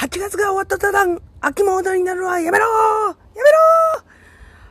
[0.00, 4.02] 8月が終わった途端、秋モードになるのはやめろやめろ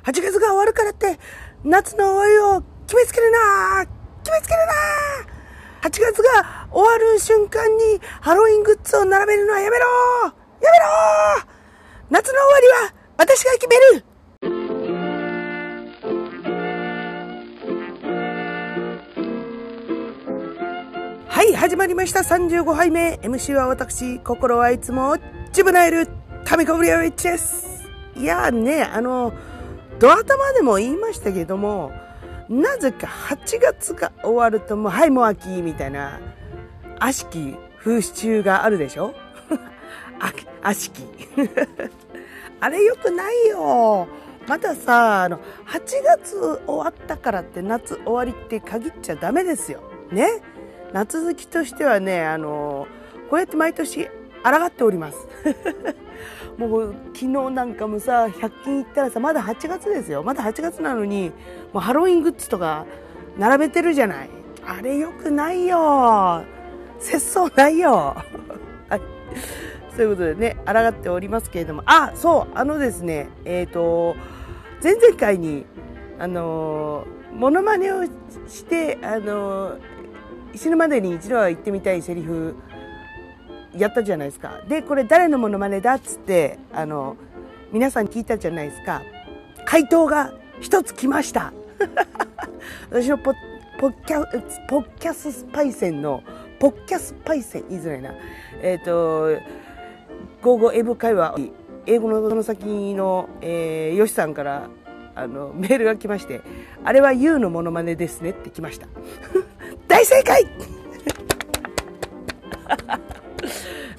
[0.05, 1.20] !8 月が終わるからって、
[1.63, 3.86] 夏の終わりを決めつけるな
[4.24, 9.86] 決めつけるな8月が終わる瞬間にハロウィングッズを並べるのはやめろ
[10.26, 10.86] やめろ
[12.09, 14.09] 夏の終わりは私が決める。
[21.60, 22.21] 始まりました。
[22.21, 23.20] 35杯目。
[23.21, 25.18] MC は私、心はいつも、
[25.52, 26.08] ジブナイル、
[26.46, 27.84] タミコブリアウィッチです。
[28.16, 29.34] いやね、あの、
[30.00, 31.91] ドア玉でも言いましたけども、
[32.48, 36.22] なぜか8月が終わるともう、はい、もう秋、みたいな、
[36.98, 39.14] 悪しき風習があるでしょ？
[40.64, 41.03] 悪しき。
[42.62, 44.08] あれ良くないよ。
[44.48, 45.41] まださ、あの、8
[46.05, 49.81] 月終わったからって夏終わりって限っちゃダメですよ。
[50.09, 50.41] ね？
[50.93, 52.88] 夏好きとしてはね、あの、
[53.30, 54.07] こうやって毎年
[54.43, 55.27] 抗っております。
[56.57, 60.23] もう昨日なんかもさ、100均行ったらさ、まだ8月ですよ。
[60.23, 61.31] まだ8月なのに、
[61.72, 62.86] もうハロウィングッズとか
[63.38, 64.30] 並べてるじゃない。
[64.66, 66.44] あれ良くないよ。
[66.99, 68.16] 節操ないよ。
[68.89, 69.02] はい。
[69.95, 74.16] そういうことでね、抗っておりますけれども、あ、そう、あのですね、えっ、ー、と、
[74.83, 75.66] 前々回に、
[76.17, 78.03] あのモノマネを
[78.47, 79.77] して、あの
[80.55, 82.55] 死ぬまでに一度は言ってみたいセリフ
[83.75, 84.61] やったじゃないですか。
[84.67, 87.17] で、これ誰のモノマネだっつって、あの、
[87.72, 89.02] 皆さん聞いたじゃないですか。
[89.66, 91.53] 回答が一つ来ました。
[92.89, 93.36] 私のポッ
[94.05, 94.25] キャ
[94.67, 96.23] ポッキャスパイセンの、
[96.59, 98.14] ポッキャスパイセン、言いづらいな。
[98.61, 99.42] えっ、ー、と、
[100.42, 101.36] 午後英語会話、
[101.86, 104.70] 英語のその先の、えー、ヨシさんから、
[105.16, 106.42] あの、メールが来まして、
[106.83, 108.88] あれは YOU のモノマネですねって来ました。
[109.90, 110.48] 大正解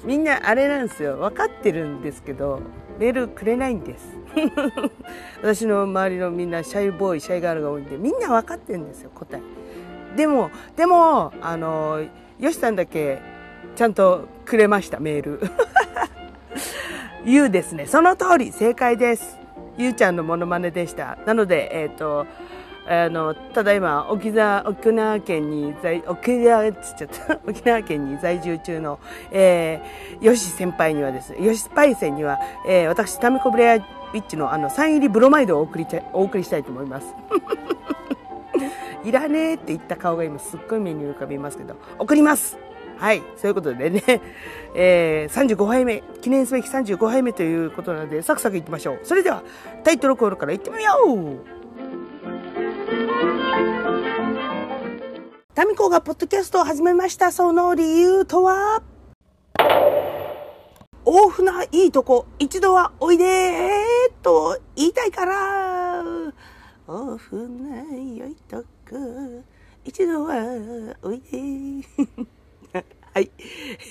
[0.03, 1.17] みんなあれなんですよ。
[1.17, 2.61] 分かってるんですけど、
[2.97, 4.17] メールくれないんです。
[5.43, 9.41] 私の周りのみんなシャイボーイ、シャイガールが多いんで、みんな分かってるんですよ、答え。
[10.15, 12.03] でも、でも、あの、
[12.39, 13.21] よしさんだけ、
[13.75, 15.39] ちゃんとくれました、メール。
[17.23, 17.85] ゆうですね。
[17.85, 19.37] その通り、正解です。
[19.77, 21.17] ゆうちゃんのモノマネでした。
[21.25, 22.25] なので、えっ、ー、と、
[22.91, 28.99] あの、ただいま、沖縄、沖縄県に在、沖縄っつっちゃった、 沖縄県に在住中の、
[29.31, 32.37] えー、ヨシ先輩にはですね、ヨシパイセンには、
[32.67, 37.15] えー、私、タミコブレアビッチのあの、サイン入りブロマイドをお送りお送りしたいと思います。
[39.05, 42.59] いらねえって言った顔が今すっごい目に浮かびますけど、送ります
[42.97, 43.23] はい。
[43.37, 44.03] そういうことでね、
[44.75, 48.99] えー、35杯目、記念すべき35杯目ということなので、サクサクいきましょう。
[49.03, 49.43] それでは、
[49.85, 51.60] タイトルコールからいってみよう
[55.53, 57.31] タミコがポッドキャストを始めました。
[57.31, 58.81] その理由とは？
[61.03, 63.79] 大船いいとこ、一度はおいで
[64.21, 66.03] と言いたいから。
[66.87, 68.65] 大船いいとこ、
[69.85, 71.87] 一度はおいで
[73.13, 73.29] はい。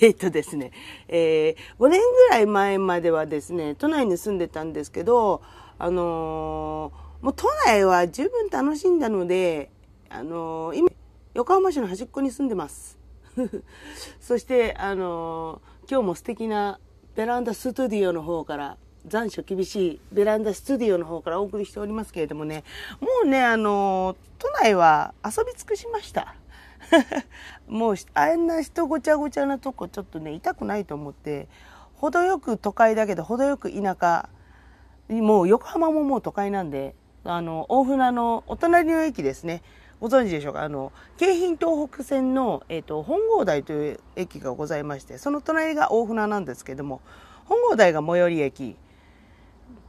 [0.01, 0.71] えっとですね、
[1.07, 5.41] えー、5年ぐらい前まではですね、都内に住んでたんですけど、
[5.77, 9.69] あのー、もう都内は十分楽しんだので、
[10.09, 10.89] あの、今、
[11.35, 12.97] 横浜市の端っこに住んでます。
[14.19, 16.79] そして、あの今日も素敵な
[17.15, 18.77] ベランダスタディオの方から、
[19.07, 22.63] 残暑厳しいベランダスタディオの方からお送りしておりますけれどもね、
[22.99, 26.35] もうね、あの都内は遊び尽くしました。
[27.67, 31.47] もう、あんな人ごちゃごちゃなとこちょっとね、痛くないと思って、
[31.95, 34.29] 程よく都会だけど、程よく田舎、
[35.09, 39.61] もう横浜ももう都会なんで、あの、大船のお隣の駅ですね。
[39.99, 40.63] ご存知でしょうか？
[40.63, 47.01] あの、京浜東北線の、えっ、ー、と、本郷台という駅がございまして、その隣が大船なんですけども、
[47.45, 48.75] 本郷台が最寄り駅、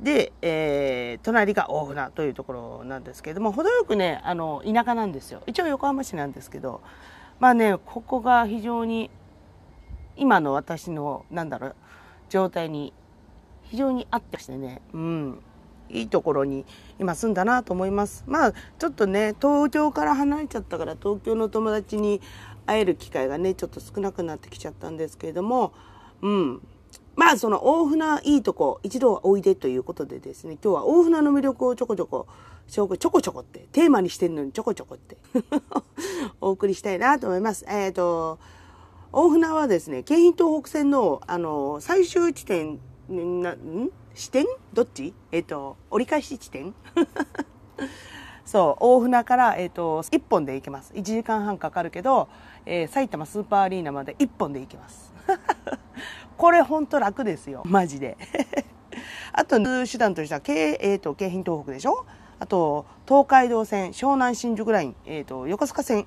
[0.01, 5.43] で、えー、隣が大船というところなんですけども、程よくね、あの、田舎なんですよ。
[5.47, 6.81] 一応横浜市なんですけど、
[7.41, 9.11] まあね、ここが非常に、
[10.17, 11.77] 今の私の、なんだろう、
[12.29, 12.93] 状態に
[13.63, 15.43] 非常に合ってましてね、うん。
[15.93, 16.65] いいところに
[16.99, 18.25] 今住んだなと思います。
[18.27, 22.21] まあ、ちょっとね、東京から離れちゃったから、東京の友達に
[22.67, 25.73] 会える機会がね、ちょっと少なくなってきちゃったんですけれども、
[26.23, 26.61] うん。
[27.15, 32.27] まあ、その大船いいとこ、一度はおいでということでですね、今日は大船の魅力をちょこちょこ、
[32.67, 35.19] ちょこちょこって、テーマにしてるのにちょこちょこって
[36.41, 37.67] お送りしたいなと思います。
[37.69, 38.39] えっ、ー、と、
[39.13, 43.91] 大船はですね、京浜東北線の、あの、最終地点、な、ん？
[44.15, 44.45] 支点
[44.75, 45.15] どっち？
[45.31, 46.75] えっ、ー、と、折り返し地点？
[48.45, 50.93] そう、大船から、えっ、ー、と、1本で行けます。
[50.95, 52.29] 1時間半かかるけど、
[52.67, 55.15] えー、埼玉スーパーアリーナまで1本で行けます。
[56.37, 57.63] これほんと楽ですよ。
[57.65, 58.19] マジで。
[59.33, 62.05] あと、手段としては、京、えっ、ー、と、京浜東北でしょ？
[62.39, 66.07] あと、東海道線、湘南新宿ライン、えっ、と、横須賀線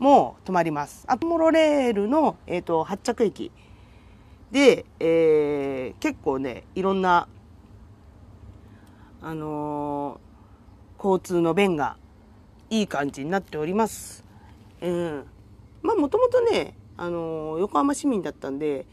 [0.00, 1.04] も止まります。
[1.06, 3.52] あと、モロレールの、えっ、と、発着駅
[4.52, 7.26] で、えー、結構ね、いろんな、
[9.22, 11.96] あのー、交通の便が
[12.68, 14.24] いい感じになっております。
[14.82, 15.24] うん。
[15.80, 18.84] まあ、もともとね、あのー、横浜市民だったんで、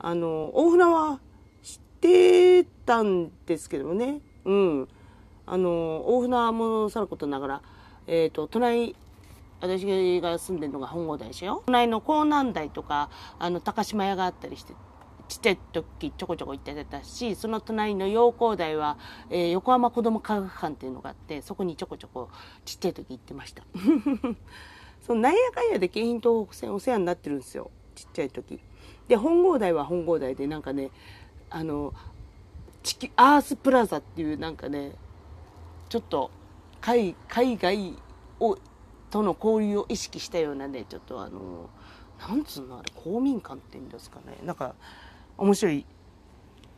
[0.00, 1.20] あのー、大船は
[1.62, 4.88] 知ってたんですけどもね、うん。
[5.46, 7.62] あの大船もさることながら、
[8.08, 8.96] えっ、と、隣、
[9.60, 11.62] 私が住んでるのが本郷台でしょ？
[11.66, 14.74] 隣の江南台とか、あの、高島屋があったりして、
[15.34, 18.98] ちっちゃい時ちょこちょこ行ってたし、その隣の陽光台は、
[19.30, 22.28] えー、横浜子ども科学館っていうのがあって、そこにちょこちょこ
[22.64, 23.64] ちっちゃい時行ってました。
[25.02, 27.72] そのなんやかんやで京浜東北線お世話になってるんですよ。
[27.96, 28.60] ちっちゃい時。
[29.08, 30.92] で、本郷台は本郷台でなんかね、
[31.50, 31.92] あの、
[32.84, 34.92] 地球、アースプラザっていうなんかね、
[35.88, 36.30] ちょっと
[36.80, 37.96] 海海外
[38.38, 38.56] を
[39.10, 41.70] との交流を意識したようなね、ちょっとあの、
[42.20, 44.38] なんつうのあれ、公民館っていうんですかね。
[44.44, 44.76] なんか、
[45.38, 45.86] 面白い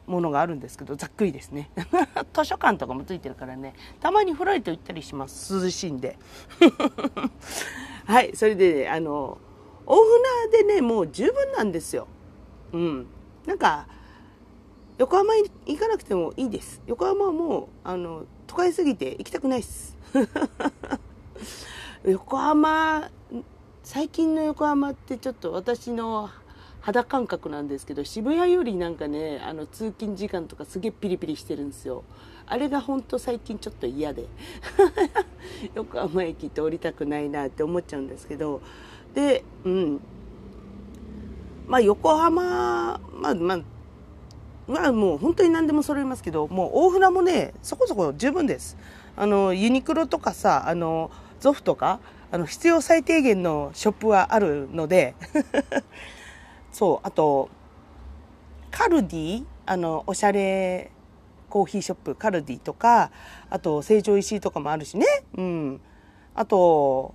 [0.07, 1.71] ものがあるんですけど、ざっくりですね。
[2.33, 5.65] 図書館とかもついてるからね、たまにフライト行ったりします。
[5.65, 6.19] 涼しいんで。
[8.07, 9.39] はい、それで、ね、あの、
[9.85, 9.97] 大
[10.51, 12.07] 船でね、もう十分なんですよ。
[12.73, 13.07] うん。
[13.47, 13.87] なんか、
[14.99, 16.81] 横浜に行かなくてもいいです。
[16.87, 19.97] 横浜はもう、あの、都会すぎて行きたくないっす。
[22.05, 23.11] 横浜、
[23.83, 26.31] 最近の横浜ってちょっと私の
[26.87, 32.05] 肌感覚なんですけど渋谷よりなんかねあの通勤時間とかすげえピリピリしてるんですよ。
[32.47, 34.27] あれが本当最近ちょっと嫌で。
[35.75, 38.61] 横浜駅って降りたくないなって思っちゃうんですけど。
[39.15, 40.01] でうん。
[41.67, 43.61] まあ横浜まあまあ
[44.69, 48.77] まあもう本当に何でも揃いますけどもう大船もねそこそこ十分です。
[49.17, 51.11] あのユニクロとかさあの
[51.41, 51.99] ゾフとか
[52.31, 55.17] あの必要最低限のショップはあるので。
[56.77, 57.49] そう、あと、
[58.71, 60.91] カルディあの、おしゃれ
[61.49, 63.11] コーヒーショップ、カルディとか、
[63.49, 65.07] あと、成城石井とかもあるしね。
[65.39, 65.81] うん。
[66.35, 67.15] あと、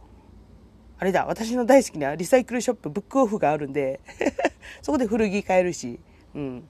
[0.97, 3.99] あれだ、私の大好きなリサイクルショップ、ブックオフがあるんで
[4.81, 5.99] そこで古着買えるし。
[6.33, 6.63] うん。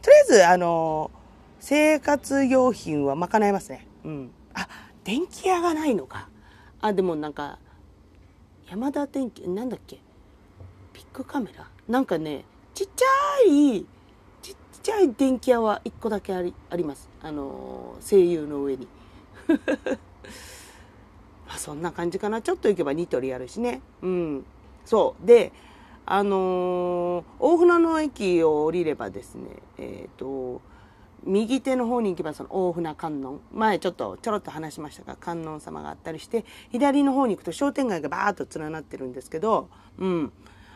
[0.00, 1.10] とりあえず、あの、
[1.58, 3.84] 生活用品は賄えますね。
[4.04, 4.30] うん。
[4.54, 4.68] あ、
[5.02, 6.28] 電気屋がないのか。
[6.80, 7.58] あ、でもなんか、
[8.70, 9.98] 山田電機、なんだっけ？
[10.92, 11.68] ビッグカメラ？
[11.88, 12.44] なんかね、
[12.74, 13.06] ちっちゃ
[13.50, 13.86] い、
[14.42, 17.08] ちっちゃい電気屋は1個だけありあります。
[17.22, 18.86] あのー、声優の上に。
[21.48, 22.42] まあそんな感じかな。
[22.42, 23.80] ちょっと行けばニトリあるしね。
[24.02, 24.44] うん。
[24.84, 25.26] そう。
[25.26, 25.50] で、
[26.04, 29.48] あのー、大船の駅を降りればですね、
[29.78, 30.60] えっ、ー、と、
[31.24, 33.40] 右手の方に行けばその大船観音。
[33.50, 40.32] 前ちょっとちょろっと話しましたが、観音様があったりして、左の方に行くと商店街がバーッと連なってるんですけど、うん。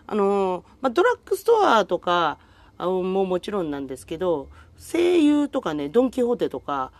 [0.06, 2.38] あの、まあ、ドラッグストアとか
[2.78, 6.92] ももちろんなんですけど、声優とかね、ドンキホーテとか、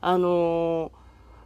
[0.00, 0.90] あの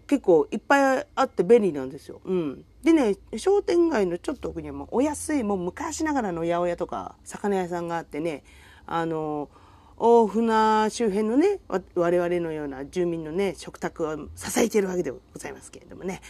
[0.07, 2.21] 結構いっぱいあって便利なんですよ。
[2.25, 2.65] うん。
[2.83, 8.45] でね、商店街のちょっと奥にはもうお安い、もう昔ながらの八百屋とか魚屋さんがあってね、
[8.87, 9.49] あの
[9.99, 11.59] 大船周辺のね、
[11.95, 16.21] 我々のような住民のね、食卓を支えているわけでございますけれどもね。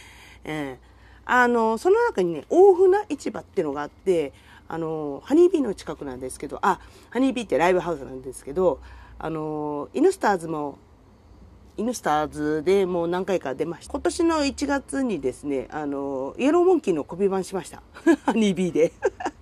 [0.43, 0.77] えー、
[1.25, 4.33] あの、その中にね、大船市場っていうのがあって、
[4.67, 8.79] あの、ハニービーの近くなんですけど、あ、ハニービーってライブハウスなんですけど、
[9.19, 10.77] あの、イヌスターズも、
[11.77, 13.91] イヌスターズでもう何回か出ました。
[13.91, 17.81] 今年の1月にですね、あの、イエローモンキーのコピー版しました。
[18.25, 18.91] ハニービーで。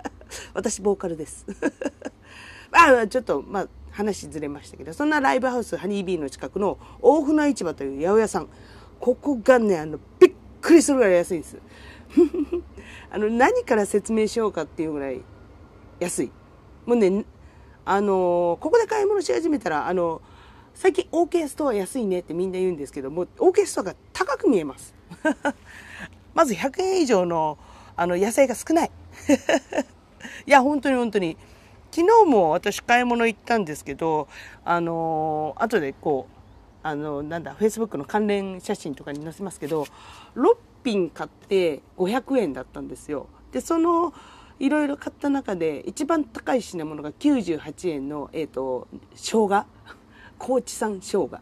[0.53, 1.46] 私、ボーカルです。
[2.72, 8.50] あ、ちょっと、まあ、話ずれましたけど、そんなライブハウスハニービーの近くの大船市場という八百屋さん。
[9.00, 11.58] ここがね、あの、びっくりするぐらい安いんです。
[13.12, 15.22] あの、何から説明しようかっていうぐらい
[16.00, 16.32] 安い。
[16.86, 17.26] もうね、
[17.86, 20.22] あのここで買い物し始めたら、あの
[20.74, 24.94] 最近 OK ストア安いねってみんな言うんですけども、OK ストアが高く見えます。
[26.34, 27.58] まず100円以上の、
[27.96, 28.92] あの、野菜が少ない。
[30.46, 31.38] いや、本当に本当に。
[31.92, 34.28] 昨日も私買い物行ったんですけど、
[34.66, 36.36] あの後でこう、
[36.84, 39.88] あの、なんだ、Facebook の関連写真とかに載せますけど、
[40.36, 43.27] 6品買って500円だったんですよ。
[43.51, 44.13] で、その、
[44.60, 49.65] いろいろ買った中で一番高い品物が98円の、えっ、ー、と、生姜。
[50.38, 51.39] 高知産生姜。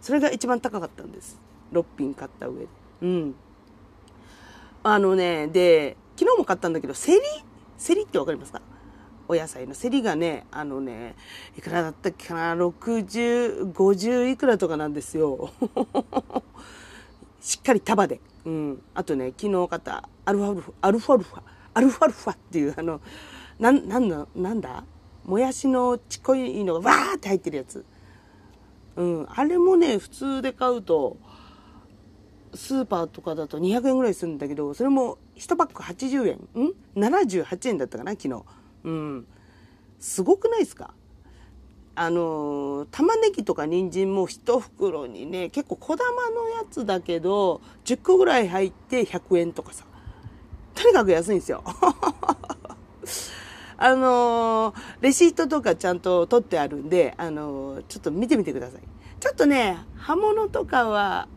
[0.00, 1.40] それが一番高かったんです。
[1.72, 2.68] 6品買った上で。
[3.02, 3.34] うん。
[4.82, 7.20] あのね、で、昨日も買ったんだけど、セリ？
[7.78, 8.60] セリってわかりますか？
[9.28, 11.14] お野菜の競りがね、あのね、
[11.56, 15.50] いくらだったっけかな、60、50いくらとかなんですよ。
[17.42, 18.20] しっかり束で。
[18.44, 18.82] うん。
[18.94, 21.42] あとね、昨日買ったアルファルファ、アルファルファ、
[21.74, 23.00] アルファルファっていう、あの、
[23.58, 24.84] なん、なんだ、なんだ？
[25.24, 27.84] もやしのちっこいのがわーって入ってるやつ。
[28.96, 29.26] うん。
[29.28, 31.16] あれもね、普通で買うと、
[32.54, 36.64] スーパーとかだと200円ぐらいするんだけど、それも1パック80円？
[36.64, 38.42] ん ?78 円だったかな昨日。
[38.84, 39.26] うん。
[39.98, 40.94] すごくないですか？
[41.94, 49.84] あの玉ねぎとか人参も1袋にね結構小玉のやつだけど10個ぐらい入って100円とかさ。
[50.74, 51.62] とにかく安いんですよ。
[53.76, 58.82] あのレシートとかちゃんと取ってあるんで、あのちょっと見てみてください。
[59.20, 61.28] ちょっとね刃物とかは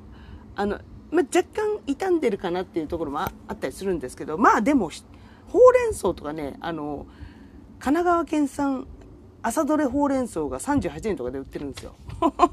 [0.56, 0.80] あの、
[1.12, 4.90] ま若干傷んでるかなっていうところもあったりするんですけどまあでも
[5.48, 7.06] ほうれん草とかねあの
[7.80, 8.88] 神奈川県産
[9.48, 11.94] 朝どれほうれん草が38円とかで売ってるんですよ。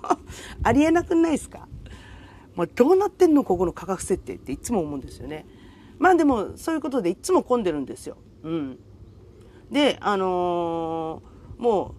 [0.62, 1.66] ありえなくないですか？
[2.54, 3.44] まあ、どうなってんの？
[3.44, 5.46] ここの価格設定っていつも思うんですよね。
[5.98, 8.18] まあでも、そういうことでいつも混んでるんですよ。
[8.42, 8.78] うん。
[9.70, 11.94] で、あのー、も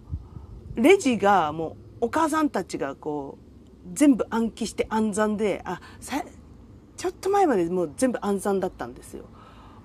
[0.76, 6.24] う、レジがもう、お母さんたちがこう、全部暗記して暗算で、あ、さ、
[6.96, 9.24] ちょっと前までもう全部暗算だったんですよ。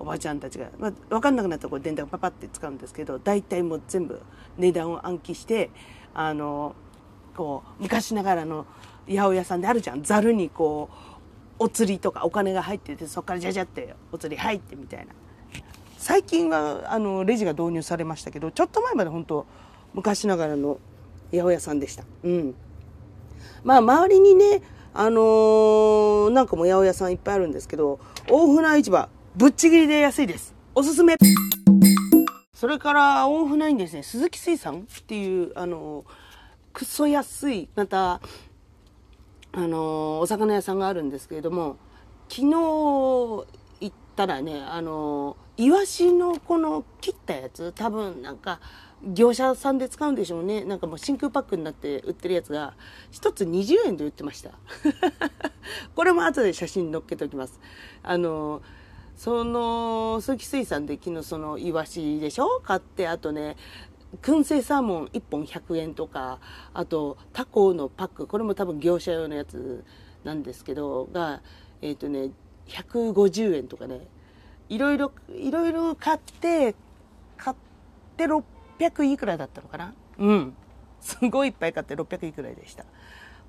[0.00, 4.20] おばちゃんたちが、まあ、分かんなくなったらこう電卓パパって使うんですけど大体もう全部
[4.56, 5.70] 値段を暗記して
[6.14, 6.74] あの
[7.36, 8.66] こう昔ながらの
[9.06, 10.02] 八百屋さんであるじゃん。
[10.02, 15.12] ざるにこうお釣りとかお金が入っててそこからじゃじゃってお釣り入ってみたいな。
[15.98, 19.46] 最近はあのレジが導入されましたけどちょっと前まで本当
[19.92, 20.78] 昔ながらの
[21.30, 22.04] 八百屋さんでした。
[22.24, 22.54] うん。
[23.64, 24.62] まあ周りにね
[24.94, 30.54] あのー、なんかも八百屋さんいっぱいあるんですけど大船市場ぶっちぎりで安いです。
[30.74, 31.16] おすすめ。
[32.52, 36.04] それから大船にですね、鈴木水産っていう、あの、
[36.72, 38.20] くそ安い、また、
[39.52, 41.76] あの、お魚屋さんがあるんですけれども、
[42.28, 43.46] 昨日行
[43.86, 48.60] ったらね、あの、イワシのこの切ったやつ、多分なんか、
[49.04, 50.64] 業者さんで使うんでしょうね。
[50.64, 52.74] なんかもう真空パックになって売ってるやつが、
[53.12, 54.50] 一つ20円で売ってました。
[55.94, 57.60] これも後で写真載っけておきます。
[58.02, 58.60] あの、
[59.20, 62.62] その、鈴木水産で昨日そのイワシでしょ？
[62.64, 63.58] 買って、あとね、
[64.22, 66.38] 燻製サーモン1本100円とか、
[66.72, 69.84] あとタコのパック、これも多分業者用のやつ
[70.24, 71.42] なんですけど、が、
[71.82, 72.30] えっ、ー、とね、
[72.68, 74.06] 150円とかね、
[74.70, 76.74] いろいろ、いろいろ買って、
[77.36, 77.56] 買っ
[78.16, 79.92] て600いくらだったのかな？
[80.16, 80.54] うん。
[81.02, 82.86] すごいいっぱい買って600いくらでした。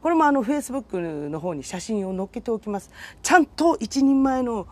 [0.01, 0.97] これもあの、Facebook
[1.29, 2.91] の方に写真を載っけておきます。
[3.23, 4.67] ちゃんと一人前の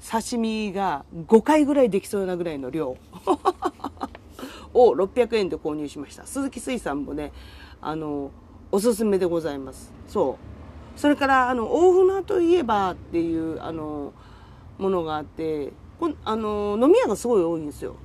[0.00, 2.96] 刺身が5回ぐらいできそうなぐらいの量を
[4.94, 6.26] 600円で購入しました。
[6.26, 7.32] 鈴木水産もね、
[7.80, 8.30] あの、
[8.72, 9.92] おすすめでございます。
[10.08, 10.38] そ
[10.96, 10.98] う。
[10.98, 14.12] それから、あの、大船といえばっていう、あの、
[14.78, 17.96] ものがあって、こあの、飲み屋がすごい多いんですよ。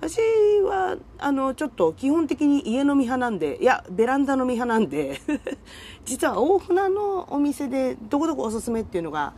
[0.00, 0.18] 私
[0.62, 5.20] は、あの、ちょっと基本的に家飲み派なんで、いや、ベランダ飲み派なんで
[6.06, 9.34] 実は大船のお店でどこどこおすすめっていうのが、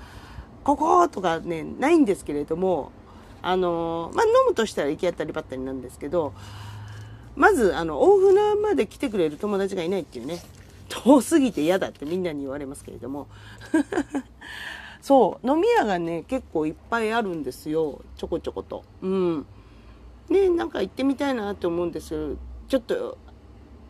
[0.65, 2.93] こことかね、ないんですけれども、
[3.43, 6.33] あの、まあ、飲むとしたら行き当たりばったりなんですけど、
[7.35, 10.39] まず、あの、大船まで来てくれる友達がいないっていうね、
[10.89, 13.27] 遠すぎて嫌だってみんなに言われますけれども。
[15.01, 18.01] そう、飲み屋がね、結構いっぱいあるんですよ。
[18.17, 18.85] ちょこちょこと。
[19.03, 19.47] うん。
[20.29, 22.37] ね、なんか行ってみたいなって思うんですけど、
[22.69, 23.19] ちょっと、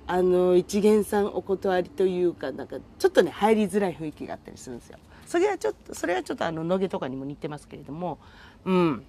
[0.07, 4.99] あの、一元さんお断りというか、なんか、ちょっとね、入りづらい雰囲気があったりするんですよ。
[5.33, 8.19] それはちょっとそれはちょっとあの野毛とかにも似てますけれども
[8.67, 9.03] うん。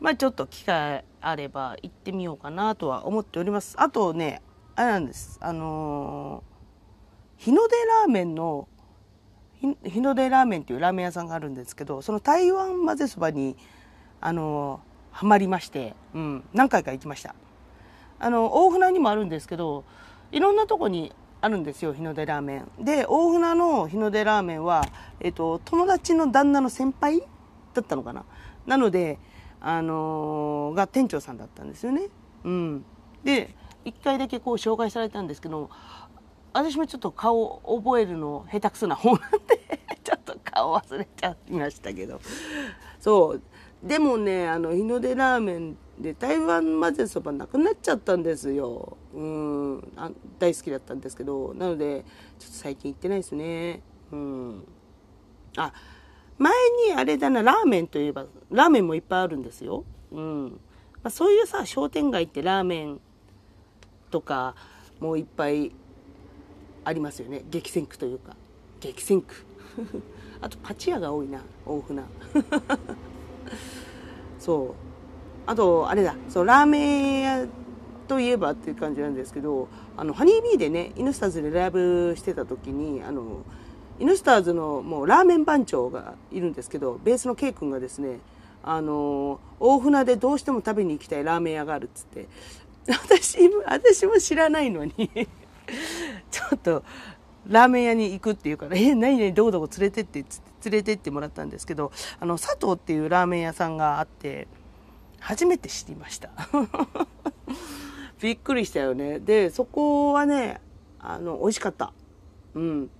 [0.00, 3.76] まあちょっと機会あれば行ってみようかなとは思っております。
[3.78, 4.42] あとね
[4.74, 5.38] あれなんです。
[5.40, 8.66] あのー、日の出ラーメンの
[9.84, 13.56] 日の出ラーメンっていうラーメン屋さんがあるんですけどその台湾混ぜそばに
[14.20, 17.36] あのー、ハマりまして、うん、何回か行きました。
[18.18, 19.84] あの大船にもあるんですけど
[20.32, 22.84] いろんなとこにあるんですよ日の出ラーメン。
[22.84, 24.84] で大船の日の出ラーメンは、
[25.20, 27.20] えっと、友達の旦那の先輩
[27.74, 28.24] だったのかな。
[28.66, 29.18] なので
[29.60, 32.08] あのー、が店長さんだったんですよね。
[32.44, 32.84] うん。
[33.24, 33.54] で
[33.84, 35.70] 1回だけこう紹介されたんですけど
[36.52, 42.20] 私もちょっと顔覚えるの下手くそな方なんで ちょっと顔忘れちゃいましたけど。
[43.00, 43.42] そう。
[43.82, 52.04] でもねあの日の出ラーメンで台湾混ぜそばなくなっちゃったんですようんあ大好きだったんですけどなので
[52.38, 53.82] ちょっと最近行ってないですね
[54.12, 54.64] うん
[55.56, 55.72] あ
[56.38, 56.52] 前
[56.88, 60.60] にあれだなラーメンといえばラーメンもいっぱいあるんですようん
[61.02, 63.00] まあ、そういうさ、商店街ってラーメン
[64.10, 64.54] とか
[65.00, 65.72] もういっぱい
[66.84, 67.44] ありますよね。
[67.50, 68.36] 激戦区というか。
[68.80, 69.34] 激戦区。
[70.40, 72.02] あとパチ屋が多いな、大船。
[74.38, 74.88] そう。
[75.46, 77.46] あと、あれだ、そう、ラーメン屋
[78.06, 83.44] といえばっていう感じなんですけど、あの、ハニービーでね、イヌスターズでライブしてた時に、あの、
[83.98, 88.20] イヌスターズのもうラーメン番長がいるんですけど、ベースの K 君がですね、
[88.62, 92.28] あの、大船でどうしても食べに行きたいラーメン屋があるっつって、
[92.88, 94.92] 私、私も知らないのに
[96.30, 96.82] ちょっと、
[97.46, 104.48] ラーメン屋に行くっていうから、え、何々どこどこ連れてって、っつって連れてってもらったんですけど、あの、佐藤っていうラーメン屋さんがあって、
[105.20, 106.30] 初めて知りました。
[108.20, 109.20] びっくりしたよね。
[109.20, 110.60] で、そこはね、
[110.98, 111.92] あの、美味しかった。
[112.54, 112.90] うん。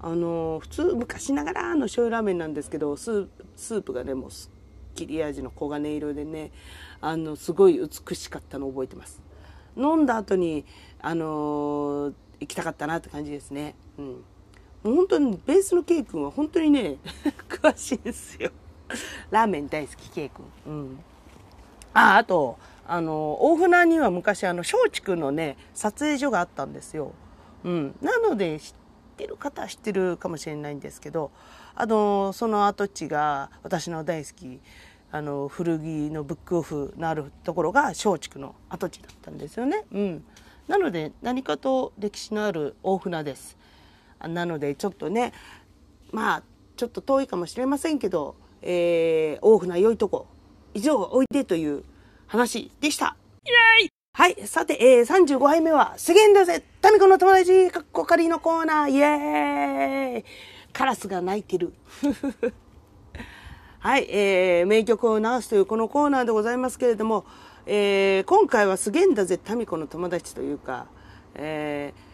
[0.00, 4.50] あの普通昔ながらの醤油ラーメンなんですけどスープがねもうす
[4.92, 6.52] っきり味の黄金色でね
[7.00, 9.20] あのすごい美しかったのを覚えてます
[9.76, 10.64] 飲んだ後に
[11.00, 14.24] あの行きたかったなって感じですねうん
[14.82, 16.96] 本当にベースの K 君は本当にね
[17.48, 18.50] 詳しいですよ。
[19.30, 20.44] ラーメン大好き K 君。
[20.66, 21.00] うん。
[21.94, 27.12] ああとあの大船には昔あの松竹のね撮影所があったんですよ。
[27.64, 27.96] うん。
[28.00, 28.74] なので知っ
[29.16, 31.30] てる方は知ってるかもしれないんですけど
[31.74, 34.60] あのその跡地が私の大好き
[35.10, 39.84] あの古着のブックオフのあるところが松竹の跡地だったんですよね。
[39.92, 40.24] うん、
[40.68, 43.57] なので何かと歴史のある大船です。
[44.26, 45.32] なのでちょっとね
[46.10, 46.42] まあ
[46.76, 50.26] ちょっと遠いかもしれませんけど、えー、大船良いとこ
[50.74, 51.84] 以上おいでという
[52.26, 53.16] 話でした。
[53.44, 53.50] イ
[53.82, 54.46] エーイはい。
[54.48, 60.24] さて、えー、35杯目は、すげえんだぜタミコの友達、かっこかりのコーナー、イエーイ
[60.72, 61.72] カラスが鳴いてる。
[63.78, 67.26] はい、えー、名曲を流すというこのコーナーでございますけれども、
[67.64, 70.86] えー、今回はすげえんだぜタミコの友達というか、
[71.36, 72.07] えー、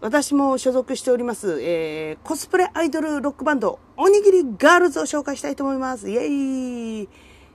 [0.00, 6.08] 私も所属しております、えー、コスプレアイドルロックバンド、おにぎりガールズを紹介したいと思います。
[6.08, 7.08] イェーイ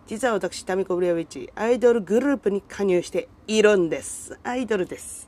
[0.06, 4.38] 実は私、タミコブレアウィッチ、アイドルグループに加入しているんです。
[4.44, 5.28] アイドルです。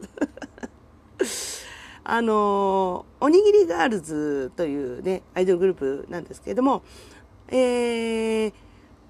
[2.03, 6.83] あのー、おにぎりガールズというね、アイドルグループなんですけれども、
[7.47, 8.53] えー、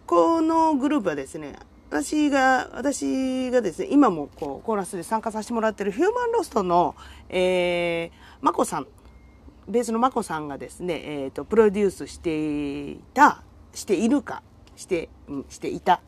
[0.05, 6.95] このグループはですね、私が、私がですね、今もこう、コーラスで参加させてもらってるヒューマンロストの、
[7.29, 8.87] えー、まこさん、
[9.69, 13.41] ベースのまこさんがですね、えっ、ー、と、プロデュースしていた、
[13.73, 14.43] しているか、
[14.75, 16.01] して、うんしていた。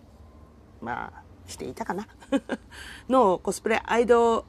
[0.82, 2.08] まあ、していたかな
[3.10, 4.46] のコスプレアイド、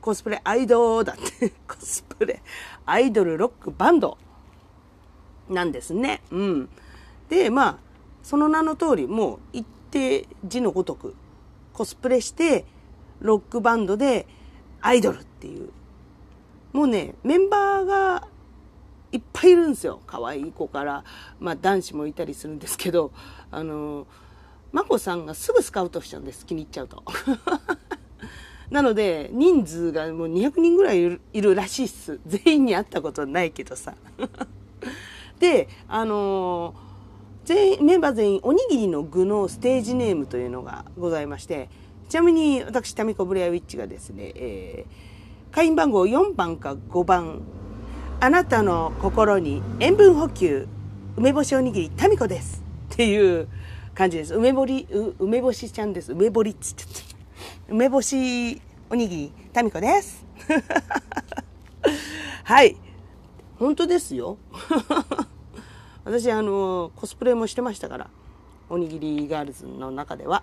[0.00, 2.42] コスプレアイドだって、 コスプレ
[2.86, 4.18] アイドルロックバンド
[5.48, 6.22] なんですね。
[6.30, 6.68] うん。
[7.28, 7.78] で、まあ、
[8.22, 11.14] その名の通り、もう定字のごとく
[11.72, 12.64] コスプレして、
[13.20, 14.26] ロックバンドで
[14.80, 15.70] アイドルっていう。
[16.72, 18.26] もうね、メンバーが
[19.12, 20.00] いっぱいいるんですよ。
[20.06, 21.04] 可愛い子から、
[21.38, 23.12] まあ男子もいたりするんですけど、
[23.50, 24.06] あの、
[24.72, 26.46] 眞子さんがすぐスカウトしちゃうんです。
[26.46, 27.02] 気に入っちゃうと。
[28.70, 32.18] なので、人数がもう200人ぐらいいるらしいっす。
[32.26, 33.94] 全員に会ったことないけどさ。
[35.38, 36.74] で、あの
[37.44, 41.68] 全員、メンバー全員、おにぎりの具のステージネームというのがございまして、
[42.08, 47.42] ちなみに私、タミコブレアウィッチがですね、えー、会員番号4番か5番
[48.20, 50.68] あなたの心に塩分補給、
[51.16, 52.62] 梅干しおにぎり、タミコです。
[52.92, 53.48] っていう
[53.96, 54.34] 感じです。
[54.36, 54.86] 梅ぼり、
[55.18, 56.12] 梅干しちゃんです。
[56.12, 56.88] 梅ぼりっつっちゃっ
[57.66, 57.72] た。
[57.72, 60.24] 梅干しおにぎり、タミコです。
[62.44, 62.76] はい。
[63.58, 64.38] 本当ですよ。
[66.04, 68.10] 私、あの、コスプレもしてましたから。
[68.68, 70.42] おにぎりガールズの中では。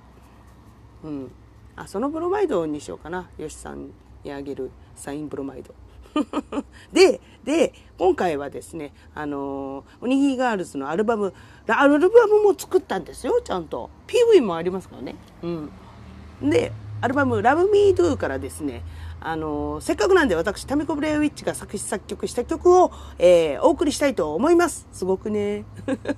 [1.04, 1.32] うん。
[1.76, 3.30] あ、そのブロマイドにしようかな。
[3.38, 3.89] よしさん
[4.24, 5.74] にあげるサインブロマイド。
[6.93, 11.34] で、で、今回はですね、あのおにぎりガールズのアルバム、
[11.67, 13.89] アルバムも作ったんですよ、ちゃんと。
[14.08, 15.15] PV もありますからね。
[15.43, 16.50] うん。
[16.50, 18.84] で、アルバム、Love Me Do からですね、
[19.21, 24.88] あのせっかくなんで私、タミコブレイウィッチが作詞作曲した曲を、えー、お送りしたいと思います。
[24.91, 25.65] すごくね。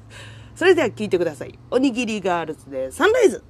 [0.56, 1.58] それでは聴いてください。
[1.72, 3.44] おにぎりガールズでサンライズ。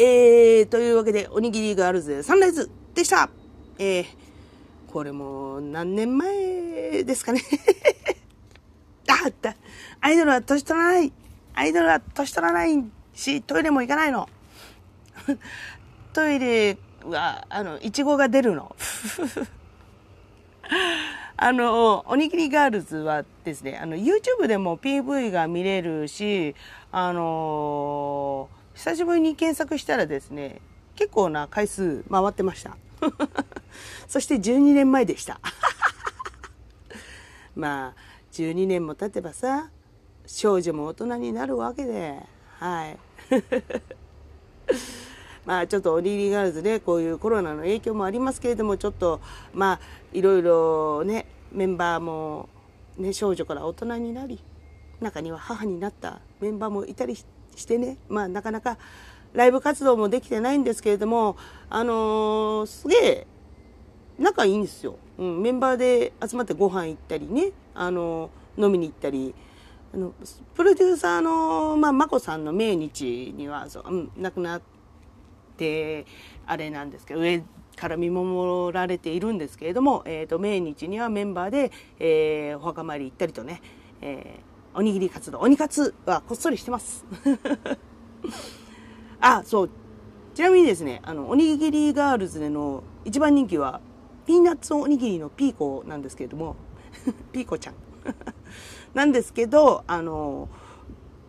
[0.00, 3.28] というわけで、おにぎりガールズサンライズでした。
[3.78, 4.06] えー、
[4.90, 7.42] これも何年前ですかね。
[9.08, 9.54] あった。
[10.00, 11.12] アイドルは年取らない。
[11.54, 12.84] アイドルは年取らない
[13.14, 14.28] し、トイレも行かないの。
[16.14, 18.74] トイレは、あの、いちごが出るの。
[21.36, 26.54] あの、おにぎりガールズはですね、あの、YouTube でも PV が見れるし、
[26.90, 30.62] あのー、久しぶりに検索したらですね、
[30.96, 32.78] 結構な回数回ってました。
[34.08, 35.38] そして12年前でした。
[37.54, 37.94] まあ、
[38.32, 39.68] 12年も経てばさ、
[40.24, 42.22] 少女も大人になるわけで、
[42.58, 42.98] はい。
[45.44, 49.20] まあちょっとオリリーガールズでこういうコロナの影響もありますけれどもちょっと
[49.52, 49.80] まあ
[50.14, 52.48] いろいろねメンバーも、
[52.96, 54.42] ね、少女から大人になり
[55.00, 57.98] 中には母になったメンバーもいたりしてしてね。
[58.08, 58.78] まあなかなか
[59.32, 61.36] ライブ活動もできてないんですけれども
[61.68, 63.26] あのー、すげえ
[64.18, 67.52] 仲いいんですよ、うん、メンバーで集まってご飯行ったりね。
[67.74, 69.34] あのー、飲みに行ったり。
[69.92, 70.14] あの
[70.54, 74.62] プロデューサーの、まあ、眞子さんの命日にはそう、うん、亡くなっ
[75.56, 76.06] て、
[76.46, 77.42] あれなんですけど、上
[77.76, 83.62] から見守られているんですけれども、えっ、ー、と、命日にはメンバーで、えー、お墓参り行ったりとね、
[84.00, 87.04] えー、おにぎり活動、鬼活はこっそりしてます。
[89.20, 89.70] あ、そう。
[90.34, 93.80] ちなみにですね、あの、おにぎりガールズでの一番人気は、
[94.26, 96.56] ピーナッツおにぎりのピーコなんですけれども、
[97.32, 97.74] ピーコちゃん。
[98.94, 100.48] なんですけど、あの、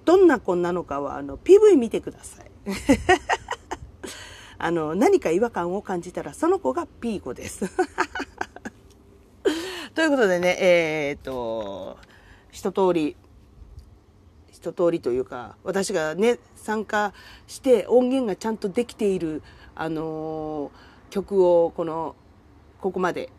[0.05, 2.51] どんな子なのかは、あの、PV 見てください。
[4.59, 7.65] あの、何か違和感を感じたら、その子がピーコです。
[9.95, 11.97] ということでね、えー、っと、
[12.51, 13.15] 一通り、
[14.61, 17.13] 一通りというか、私がね、参加
[17.47, 19.41] して音源がちゃんとできている、
[19.73, 22.15] あのー、曲を、この、
[22.79, 23.29] ここまで、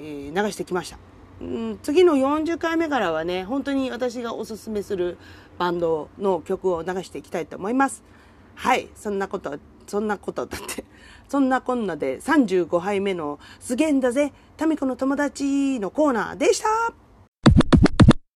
[0.00, 0.98] えー、流してきました。
[1.40, 5.18] うん、次の40回目からはね、本当に私がおすすめする
[5.56, 8.02] バンドの曲を流していきたいと思います。
[8.56, 10.84] はい、そんなことそんなことだって。
[11.28, 16.92] そんなこんなで35杯目のすげえんだぜ、タミコの友達のコーナーでした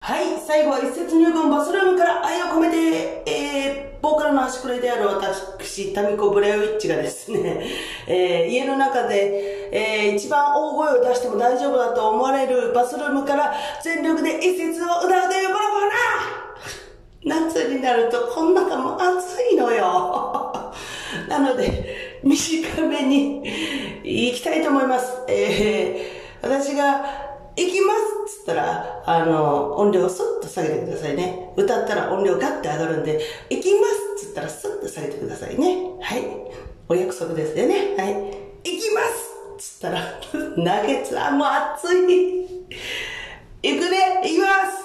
[0.05, 7.65] はい、最後は一節入魂バスルームから愛を込めて、えー、ボーカルの端くれである私、タミコブレオイッチがですね、
[8.05, 20.51] えー、家の中で、えー、一番大声を出しても大丈夫だと思われるバスルームから全力で一節を歌うというこのコーナ夏になるとこん中も暑いのよ。
[21.29, 23.41] なので、短めに
[24.03, 25.21] 行きたいと思います。
[25.29, 27.22] えー、私が、
[27.55, 27.99] 行きます
[28.35, 31.51] っつったら、あの、音量をスッと下げてくださいね。
[31.55, 33.87] 歌ったら音量ガッて上がるんで、行きま
[34.19, 35.91] すっつったらスッと下げてくださいね。
[36.01, 36.25] はい。
[36.89, 37.95] お約束ですよね。
[37.97, 38.13] はい。
[38.13, 42.43] 行きますっつったら、投げつはもう熱い。
[43.65, 44.83] 行くね行きます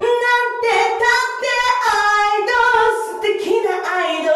[0.00, 0.16] なん
[0.60, 0.66] て
[0.98, 1.46] たって
[1.86, 2.02] ア
[2.34, 4.28] イドル素敵なアイド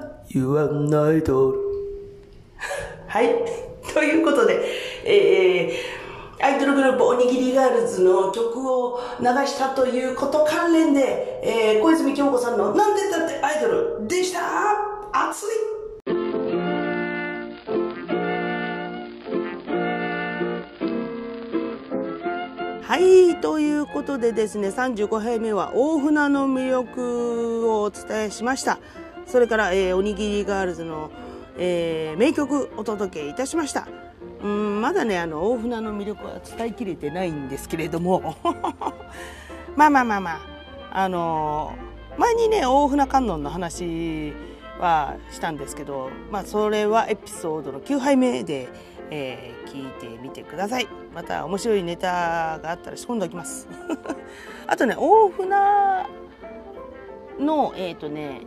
[0.00, 1.54] ル You are an idol
[3.06, 3.28] はい。
[3.92, 4.58] ということで、
[5.06, 14.40] えー、アイドルグループおにぎりガールズの曲を流したということ関連で、えー、小泉京子さんのなんてたってアイドルでした？
[15.12, 15.48] 熱い
[22.82, 28.78] はい、ということでですね、35杯目は大船の魅力をお伝えしました。
[29.26, 31.10] それから、えー、おにぎりガールズの、
[31.56, 33.88] えー、名曲お届けいたしました。
[34.44, 38.36] うん、まだね、あの、大船の魅力は伝えきれてないんですけれども、
[39.74, 40.40] まあまあまあまあ、
[40.92, 41.72] あの、
[42.18, 44.34] 前にね、大船観音の話
[44.78, 48.68] はしたんですけど、まあ、それはエピソードの9杯目で、
[49.10, 50.88] えー、聞いてみてください。
[51.14, 53.66] また面白いネタがあったら仕込んでおきます。
[54.68, 55.56] あとね、大船
[57.40, 58.42] の、えっ、ー、とね、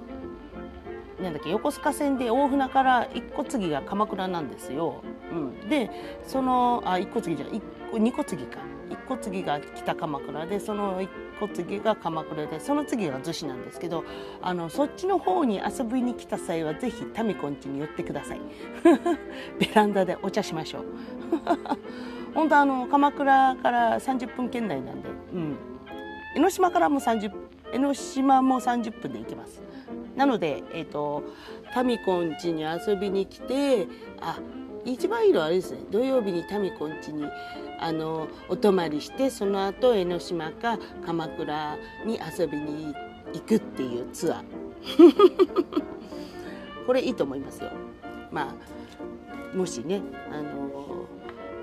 [1.19, 5.01] なんだっけ、横須賀線で大船から一個継ぎが鎌倉なんですよ。
[5.31, 5.89] うん、で、
[6.25, 7.61] その、あ、一個継ぎじゃない、
[7.99, 8.59] 二個継ぎか。
[8.89, 11.09] 一個継ぎが北鎌倉で、その一
[11.39, 14.03] 個継ぎが鎌倉で、その次が逗子なんですけど、
[14.41, 18.41] あの、そっちの方に遊びに来た際は、ぜひタミコん家に寄ってください。
[19.59, 20.83] ベランダでお茶しましょう。
[22.33, 25.57] 本当あの、鎌倉から30分圏内なんで、うん。
[26.35, 27.31] 江ノ島からも30、
[27.73, 29.61] 江ノ島も30分で行けます。
[30.15, 31.23] なので、えっ、ー、と、
[31.73, 33.87] タミコん家に遊びに来て、
[34.19, 34.39] あ、
[34.85, 37.25] 一番いいのはあれですね、土曜日にタミコん家に
[37.79, 42.93] あのお泊まりしてその後江ノ島か鎌倉に遊びに
[43.33, 44.43] 行くっていうツアー。
[46.85, 47.69] これいいと思いますよ。
[48.31, 48.55] ま
[49.53, 51.05] あもしねあの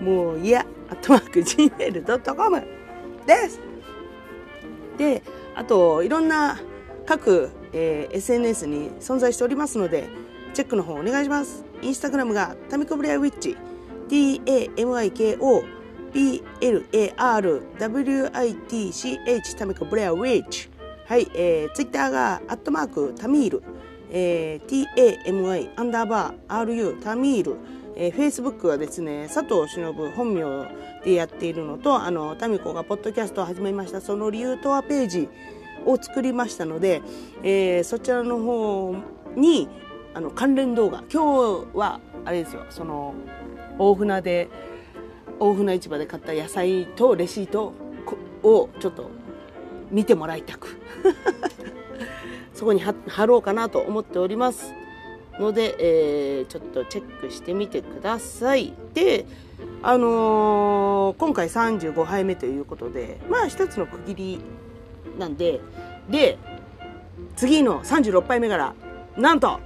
[0.00, 2.62] もういやアットマーク gmail.com
[3.26, 3.60] です
[4.96, 5.22] で
[5.54, 6.58] あといろんな
[7.06, 10.08] 各、えー、SNS に存在しておりますので
[10.54, 11.64] チェックの方お願いします。
[11.82, 13.56] インスタグラムがタミコブレアウィッチ
[14.08, 15.64] TAMIKO
[16.12, 17.18] BLARWITCH
[19.58, 20.70] タミコブレアウィッチ。
[21.06, 23.62] はい、えー、ツイッターがアットマークタミール、
[24.10, 24.86] えー、
[25.24, 27.56] TAMI アンダーバー RU タミール、
[27.98, 30.68] えー、フェイスブックはですね佐藤忍本名
[31.02, 34.00] でやっているのとあのタミコがポッドキャストを始めました。
[34.00, 35.28] その理由とはページ
[35.86, 37.00] を作りましたので、
[37.42, 38.94] えー、そちらの方
[39.34, 39.68] に
[40.12, 41.04] あの関連動画。
[41.12, 42.66] 今日はあれですよ。
[42.68, 43.14] その
[43.78, 44.48] 大船で
[45.38, 47.72] 大船市場で買った野菜とレシート
[48.42, 49.10] をちょっと
[49.90, 50.78] 見てもらいたく。
[52.52, 54.72] そこに貼ろうかなと思っております。
[55.38, 58.72] ので、えー、ちょっとチェックしてみてください。
[58.94, 59.26] で
[59.82, 64.40] あのー、今回35杯目ということでまあ一つの区切り
[65.18, 65.60] なんで
[66.10, 66.38] で
[67.36, 68.74] 次の36杯目から
[69.16, 69.60] なんと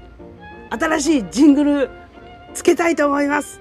[0.70, 1.90] 新しいジングル
[2.54, 3.60] つけたいと思います。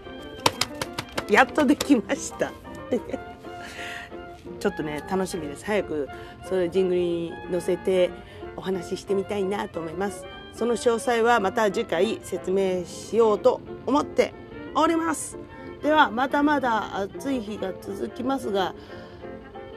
[1.30, 2.52] やっとできました。
[4.60, 5.66] ちょっとね楽しみです。
[5.66, 6.10] 早く
[6.48, 8.10] それジングルに乗せて
[8.56, 10.26] お話ししてみたいなと思います。
[10.60, 14.34] その詳細はまた次回説明しようと思って
[14.76, 15.40] おります。
[15.82, 18.76] ではまだまだ暑い日が続きますが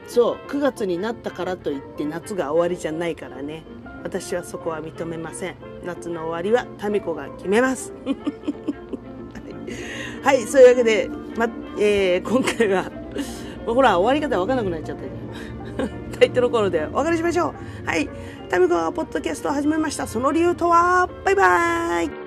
[0.07, 3.63] そう9月になったからといって夏が終わりじゃないからね。
[4.03, 5.55] 私はそこは認めません。
[5.85, 7.93] 夏の終わりは民子が決めます。
[10.21, 10.41] はい。
[10.41, 11.47] そういうわけで、ま
[11.79, 12.91] えー、今回は
[13.65, 15.03] ほら終わり方分かんなくなっちゃった
[16.19, 17.53] タイトルコールでお別れしましょ
[17.85, 17.87] う。
[17.87, 18.09] はい。
[18.53, 20.05] タミ子がポッドキャストを始めました。
[20.05, 21.09] その理由とは？
[21.25, 22.22] バイバーイ。